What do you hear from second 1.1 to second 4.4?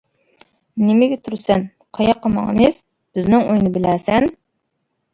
تۇرىسەن؟ -قاياققا ماڭىمىز؟ -بىزنىڭ ئۆينى بىلەرسەن؟!